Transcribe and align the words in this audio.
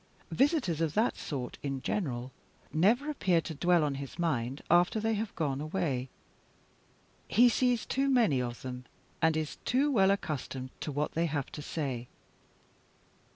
Visitors 0.31 0.81
of 0.81 0.95
that 0.95 1.15
sort, 1.15 1.59
in 1.61 1.79
general, 1.83 2.31
never 2.73 3.07
appear 3.07 3.39
to 3.39 3.53
dwell 3.53 3.83
on 3.83 3.93
his 4.01 4.17
mind 4.17 4.63
after 4.67 4.99
they 4.99 5.13
have 5.13 5.35
gone 5.35 5.61
away; 5.61 6.09
he 7.27 7.47
sees 7.47 7.85
too 7.85 8.09
many 8.09 8.41
of 8.41 8.63
them, 8.63 8.85
and 9.21 9.37
is 9.37 9.57
too 9.57 9.91
well 9.91 10.09
accustomed 10.09 10.71
to 10.79 10.91
what 10.91 11.11
they 11.11 11.27
have 11.27 11.51
to 11.51 11.61
say. 11.61 12.07